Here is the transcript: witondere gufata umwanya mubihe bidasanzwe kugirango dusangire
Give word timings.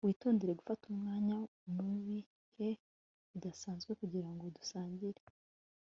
witondere 0.07 0.57
gufata 0.59 0.83
umwanya 0.93 1.37
mubihe 1.75 2.69
bidasanzwe 3.31 3.91
kugirango 3.99 4.43
dusangire 4.57 5.21